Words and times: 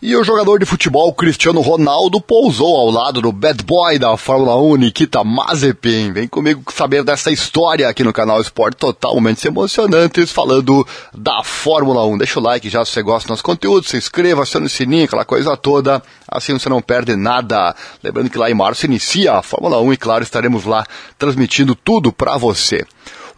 E 0.00 0.14
o 0.14 0.22
jogador 0.22 0.60
de 0.60 0.64
futebol 0.64 1.12
Cristiano 1.12 1.60
Ronaldo 1.60 2.20
pousou 2.20 2.76
ao 2.76 2.88
lado 2.88 3.20
do 3.20 3.32
bad 3.32 3.64
boy 3.64 3.98
da 3.98 4.16
Fórmula 4.16 4.56
1, 4.56 4.76
Nikita 4.76 5.24
Mazepin. 5.24 6.12
Vem 6.12 6.28
comigo 6.28 6.62
saber 6.72 7.02
dessa 7.02 7.32
história 7.32 7.88
aqui 7.88 8.04
no 8.04 8.12
canal 8.12 8.40
Esporte 8.40 8.76
Total, 8.76 9.12
momentos 9.12 9.44
emocionantes 9.44 10.30
falando 10.30 10.86
da 11.12 11.42
Fórmula 11.42 12.06
1. 12.06 12.16
Deixa 12.16 12.38
o 12.38 12.42
like 12.44 12.70
já 12.70 12.84
se 12.84 12.92
você 12.92 13.02
gosta 13.02 13.26
do 13.26 13.30
nosso 13.30 13.42
conteúdo, 13.42 13.88
se 13.88 13.96
inscreva, 13.96 14.44
acione 14.44 14.66
o 14.66 14.70
sininho, 14.70 15.06
aquela 15.06 15.24
coisa 15.24 15.56
toda, 15.56 16.00
assim 16.28 16.52
você 16.52 16.68
não 16.68 16.80
perde 16.80 17.16
nada. 17.16 17.74
Lembrando 18.00 18.30
que 18.30 18.38
lá 18.38 18.48
em 18.48 18.54
março 18.54 18.86
inicia 18.86 19.32
a 19.32 19.42
Fórmula 19.42 19.80
1 19.80 19.94
e 19.94 19.96
claro, 19.96 20.22
estaremos 20.22 20.64
lá 20.64 20.86
transmitindo 21.18 21.74
tudo 21.74 22.12
para 22.12 22.36
você. 22.36 22.86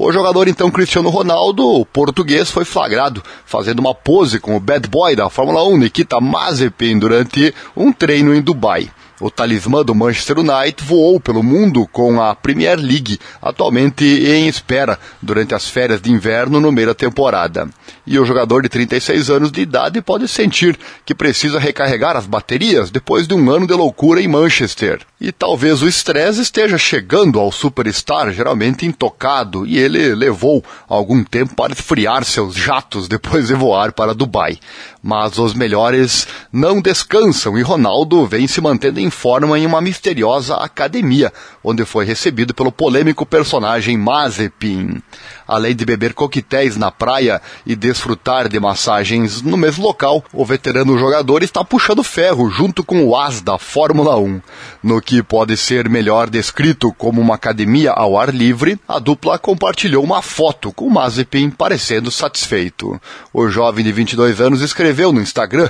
O 0.03 0.11
jogador 0.11 0.49
então 0.49 0.71
Cristiano 0.71 1.11
Ronaldo, 1.11 1.85
português, 1.93 2.51
foi 2.51 2.65
flagrado 2.65 3.23
fazendo 3.45 3.81
uma 3.81 3.95
pose 3.95 4.41
com 4.41 4.57
o 4.57 4.59
bad 4.59 4.89
boy 4.89 5.15
da 5.15 5.29
Fórmula 5.29 5.63
1, 5.69 5.77
Nikita 5.77 6.19
Mazepin, 6.19 6.99
durante 6.99 7.55
um 7.77 7.93
treino 7.93 8.35
em 8.35 8.41
Dubai. 8.41 8.91
O 9.21 9.31
talismã 9.31 9.85
do 9.85 9.95
Manchester 9.95 10.39
United 10.39 10.83
voou 10.83 11.21
pelo 11.21 11.43
mundo 11.43 11.87
com 11.93 12.19
a 12.19 12.35
Premier 12.35 12.79
League, 12.79 13.21
atualmente 13.43 14.03
em 14.03 14.49
espera 14.49 14.99
durante 15.21 15.55
as 15.55 15.69
férias 15.69 16.01
de 16.01 16.11
inverno 16.11 16.63
no 16.63 16.73
meio 16.73 16.87
da 16.87 16.95
temporada. 16.95 17.69
E 18.07 18.19
o 18.19 18.25
jogador 18.25 18.63
de 18.63 18.71
36 18.71 19.29
anos 19.29 19.53
de 19.53 19.61
idade 19.61 20.01
pode 20.01 20.27
sentir 20.29 20.79
que 21.05 21.15
precisa 21.15 21.59
recarregar 21.59 22.17
as 22.17 22.25
baterias 22.25 22.91
depois 22.91 23.29
de 23.29 23.35
um 23.35 23.51
ano 23.51 23.67
de 23.67 23.75
loucura 23.75 24.23
em 24.23 24.29
Manchester. 24.29 25.01
E 25.21 25.31
talvez 25.31 25.83
o 25.83 25.87
estresse 25.87 26.41
esteja 26.41 26.79
chegando 26.79 27.39
ao 27.39 27.53
superstar, 27.53 28.33
geralmente 28.33 28.87
intocado, 28.87 29.67
e 29.67 29.79
ele 29.79 30.15
levou 30.15 30.65
algum 30.89 31.23
tempo 31.23 31.55
para 31.55 31.75
esfriar 31.75 32.25
seus 32.25 32.55
jatos 32.55 33.07
depois 33.07 33.49
de 33.49 33.55
voar 33.55 33.93
para 33.93 34.15
Dubai. 34.15 34.59
Mas 35.03 35.39
os 35.39 35.53
melhores 35.53 36.27
não 36.51 36.81
descansam 36.81 37.59
e 37.59 37.63
Ronaldo 37.63 38.27
vem 38.27 38.47
se 38.47 38.63
mantendo 38.63 38.99
em 38.99 39.11
forma 39.11 39.59
em 39.59 39.67
uma 39.67 39.83
misteriosa 39.83 40.57
academia, 40.57 41.31
onde 41.63 41.85
foi 41.85 42.07
recebido 42.07 42.55
pelo 42.55 42.73
polêmico 42.73 43.27
personagem 43.27 43.99
Mazepin. 43.99 45.03
Além 45.47 45.75
de 45.75 45.85
beber 45.85 46.15
coquetéis 46.15 46.77
na 46.77 46.91
praia 46.91 47.43
e 47.67 47.77
desfrutar 47.77 48.49
de 48.49 48.59
massagens 48.59 49.43
no 49.43 49.57
mesmo 49.57 49.85
local, 49.85 50.25
o 50.33 50.47
veterano 50.47 50.97
jogador 50.97 51.43
está 51.43 51.63
puxando 51.63 52.05
ferro 52.05 52.49
junto 52.49 52.83
com 52.83 53.05
o 53.05 53.17
as 53.17 53.43
da 53.43 53.59
Fórmula 53.59 54.17
1. 54.17 54.41
No 54.83 55.01
que 55.11 55.25
pode 55.25 55.57
ser 55.57 55.89
melhor 55.89 56.31
descrito 56.31 56.93
como 56.93 57.21
uma 57.21 57.35
academia 57.35 57.91
ao 57.91 58.17
ar 58.17 58.33
livre, 58.33 58.79
a 58.87 59.01
dupla 59.01 59.41
compartilhou 59.41 60.05
uma 60.05 60.23
foto 60.23 60.73
com 60.73 60.89
Mazepin 60.89 61.51
parecendo 61.51 62.13
satisfeito. 62.13 62.97
O 63.33 63.49
jovem 63.49 63.85
de 63.85 63.91
22 63.91 64.41
anos 64.41 64.61
escreveu 64.61 65.13
no 65.13 65.21
Instagram, 65.21 65.69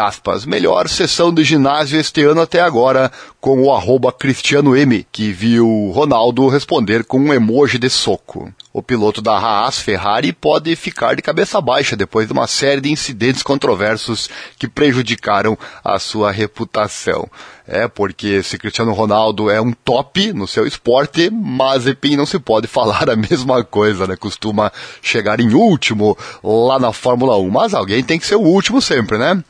aspas, 0.00 0.46
melhor 0.46 0.88
sessão 0.88 1.34
de 1.34 1.42
ginásio 1.42 1.98
este 1.98 2.22
ano 2.22 2.40
até 2.40 2.60
agora, 2.60 3.10
com 3.40 3.60
o 3.60 3.74
arroba 3.74 4.12
Cristiano 4.12 4.76
M, 4.76 5.04
que 5.10 5.32
viu 5.32 5.90
Ronaldo 5.92 6.46
responder 6.46 7.02
com 7.02 7.18
um 7.18 7.34
emoji 7.34 7.78
de 7.78 7.90
soco 7.90 8.52
o 8.76 8.82
piloto 8.82 9.22
da 9.22 9.38
Haas 9.38 9.78
Ferrari 9.78 10.34
pode 10.34 10.76
ficar 10.76 11.16
de 11.16 11.22
cabeça 11.22 11.58
baixa 11.62 11.96
depois 11.96 12.26
de 12.26 12.34
uma 12.34 12.46
série 12.46 12.82
de 12.82 12.92
incidentes 12.92 13.42
controversos 13.42 14.28
que 14.58 14.68
prejudicaram 14.68 15.56
a 15.82 15.98
sua 15.98 16.30
reputação. 16.30 17.26
É, 17.66 17.88
porque 17.88 18.42
se 18.42 18.58
Ronaldo 18.84 19.50
é 19.50 19.60
um 19.60 19.72
top 19.72 20.32
no 20.32 20.46
seu 20.46 20.66
esporte, 20.66 21.30
Mazepin 21.30 22.16
não 22.16 22.26
se 22.26 22.38
pode 22.38 22.66
falar 22.68 23.08
a 23.08 23.16
mesma 23.16 23.64
coisa, 23.64 24.06
né? 24.06 24.16
Costuma 24.16 24.72
chegar 25.00 25.40
em 25.40 25.54
último 25.54 26.16
lá 26.42 26.78
na 26.78 26.92
Fórmula 26.92 27.36
1, 27.38 27.50
mas 27.50 27.74
alguém 27.74 28.02
tem 28.02 28.18
que 28.18 28.26
ser 28.26 28.36
o 28.36 28.42
último 28.42 28.82
sempre, 28.82 29.18
né? 29.18 29.42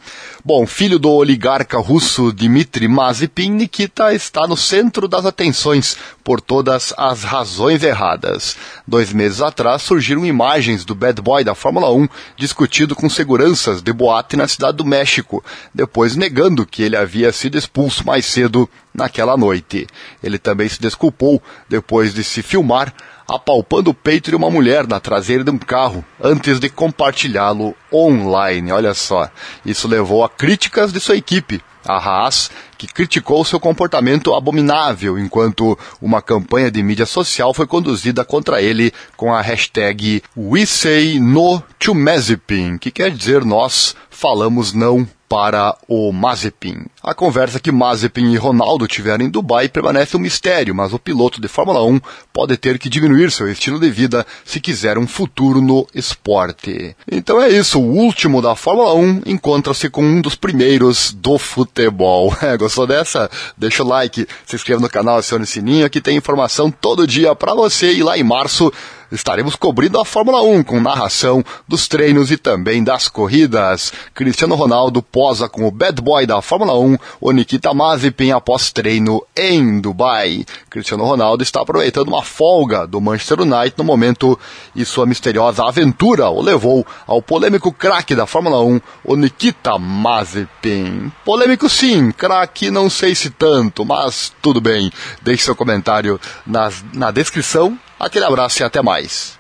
Bom, 0.45 0.65
filho 0.65 0.97
do 0.97 1.11
oligarca 1.11 1.77
russo 1.77 2.33
Dmitry 2.33 2.87
Mazepin, 2.87 3.51
Nikita 3.51 4.15
está 4.15 4.47
no 4.47 4.57
centro 4.57 5.09
das 5.09 5.27
atenções 5.27 5.97
por 6.23 6.41
todas 6.41 6.95
as 6.97 7.25
razões 7.25 7.83
erradas. 7.83 8.57
Dois 8.87 9.13
meses 9.13 9.41
atrás 9.41 9.83
surgiram 9.83 10.25
imagens 10.25 10.85
do 10.85 10.95
bad 10.95 11.21
boy 11.21 11.43
da 11.43 11.55
Fórmula 11.55 11.91
1 11.93 12.09
discutido 12.37 12.95
com 12.95 13.11
seguranças 13.11 13.83
de 13.83 13.93
boate 13.93 14.37
na 14.37 14.47
cidade 14.47 14.77
do 14.77 14.85
México, 14.85 15.45
depois 15.75 16.15
negando 16.15 16.65
que 16.65 16.81
ele 16.81 16.97
havia 16.97 17.33
sido 17.33 17.59
expulso 17.59 18.07
mais 18.07 18.25
cedo 18.25 18.71
naquela 19.17 19.37
noite. 19.37 19.87
Ele 20.23 20.39
também 20.39 20.69
se 20.69 20.81
desculpou 20.81 21.43
depois 21.69 22.13
de 22.13 22.23
se 22.23 22.43
filmar 22.43 22.93
apalpando 23.27 23.91
o 23.91 23.95
peito 23.95 24.31
de 24.31 24.37
uma 24.37 24.51
mulher 24.51 24.87
na 24.87 25.01
traseira 25.01 25.43
de 25.43 25.51
um 25.51 25.59
carro 25.59 26.05
antes 26.23 26.61
de 26.61 26.69
compartilhá-lo 26.69 27.75
online. 27.93 28.71
Olha 28.71 28.95
só, 28.95 29.29
isso 29.65 29.89
levou 29.89 30.23
a 30.23 30.29
críticas 30.29 30.93
de 30.93 31.01
sua 31.01 31.17
equipe, 31.17 31.61
a 31.85 31.97
Haas, 31.97 32.53
que 32.79 32.87
criticou 32.87 33.45
seu 33.45 33.59
comportamento 33.59 34.33
abominável 34.33 35.19
enquanto 35.19 35.77
uma 36.01 36.23
campanha 36.23 36.71
de 36.71 36.83
mídia 36.85 37.07
social 37.07 37.53
foi 37.53 37.67
conduzida 37.67 38.25
contra 38.25 38.63
ele 38.63 38.93
com 39.17 39.35
a 39.35 39.41
hashtag 39.41 40.23
We 40.37 40.65
Say 40.65 41.19
No 41.19 41.61
to 41.81 41.97
Mazepin, 41.97 42.79
que 42.79 42.93
quer 42.93 43.11
dizer 43.11 43.45
nós 43.45 43.97
falamos 44.09 44.73
não 44.73 45.09
para 45.29 45.77
o 45.89 46.13
Mazepin. 46.13 46.87
A 47.03 47.15
conversa 47.15 47.61
que 47.61 47.73
Mazepin 47.73 48.33
e 48.33 48.37
Ronaldo 48.37 48.87
tiveram 48.87 49.25
em 49.25 49.31
Dubai 49.31 49.69
permanece 49.69 50.17
um 50.17 50.21
mistério, 50.21 50.75
mas 50.75 50.93
o 50.93 50.99
piloto 50.99 51.41
de 51.41 51.49
Fórmula 51.49 51.83
1 51.85 52.01
pode 52.33 52.57
ter 52.57 52.79
que 52.79 52.89
diminuir 52.89 53.31
seu 53.31 53.51
estilo 53.51 53.81
de 53.81 53.91
vida 53.91 54.27
se 54.45 54.61
quiser 54.61 54.99
um 54.99 55.07
futuro 55.07 55.61
no 55.61 55.87
esporte. 55.95 56.97
Então 57.11 57.41
é 57.41 57.49
isso, 57.49 57.81
o 57.81 57.95
último 57.95 58.41
da 58.41 58.55
Fórmula 58.55 58.95
1 58.95 59.23
encontra-se 59.27 59.91
com 59.91 60.03
um 60.03 60.21
dos 60.21 60.35
primeiros 60.35 61.13
do 61.13 61.39
futebol. 61.39 62.35
É, 62.47 62.57
gostou 62.57 62.87
dessa? 62.87 63.29
Deixa 63.57 63.83
o 63.83 63.89
like, 63.89 64.25
se 64.47 64.55
inscreva 64.55 64.81
no 64.81 64.89
canal, 64.89 65.17
acione 65.17 65.43
o 65.43 65.47
sininho, 65.47 65.85
aqui 65.85 66.01
tem 66.01 66.17
informação 66.17 66.71
todo 66.71 67.07
dia 67.07 67.35
para 67.35 67.55
você 67.55 67.93
e 67.93 68.05
lá 68.05 68.17
em 68.17 68.23
março 68.23 68.73
estaremos 69.11 69.57
cobrindo 69.57 70.01
a 70.01 70.05
Fórmula 70.05 70.43
1 70.43 70.63
com 70.65 70.81
narração 70.81 71.45
dos 71.67 71.89
treinos 71.89 72.31
e 72.31 72.37
também 72.37 72.83
das 72.83 73.09
corridas. 73.09 73.93
Cristiano 74.15 74.55
Ronaldo 74.55 75.03
posa 75.03 75.49
com 75.49 75.67
o 75.67 75.71
bad 75.71 76.01
boy 76.01 76.27
da 76.27 76.43
Fórmula 76.43 76.79
1, 76.79 76.99
o 77.21 77.33
Nikita 77.33 77.73
Mazepin 77.73 78.33
após 78.33 78.73
treino 78.73 79.23
em 79.37 79.81
Dubai. 79.81 80.45
Cristiano 80.69 81.05
Ronaldo 81.05 81.43
está 81.43 81.63
aproveitando 81.63 82.09
uma 82.09 82.23
folga 82.23 82.87
do 82.87 83.01
Manchester 83.01 83.41
United 83.41 83.75
no 83.77 83.85
momento 83.85 84.39
e 84.75 84.85
sua 84.85 85.07
misteriosa 85.07 85.65
aventura 85.65 86.29
o 86.29 86.43
levou 86.43 86.87
ao 87.07 87.23
polêmico 87.23 87.73
craque 87.73 88.15
da 88.15 88.27
Fórmula 88.27 88.63
1, 88.63 88.81
o 89.05 89.17
Nikita 89.17 89.79
Mazepin. 89.79 91.13
Polêmico 91.25 91.69
sim, 91.69 92.11
craque 92.11 92.71
não 92.71 92.91
sei 92.91 93.15
se 93.15 93.31
tanto, 93.31 93.85
mas 93.85 94.33
tudo 94.43 94.61
bem. 94.61 94.91
Deixe 95.23 95.45
seu 95.45 95.57
comentário 95.57 96.21
na, 96.47 96.71
na 96.93 97.11
descrição 97.11 97.79
Aquele 97.99 98.25
abraço 98.25 98.63
e 98.63 98.65
até 98.65 98.83
mais. 98.83 99.39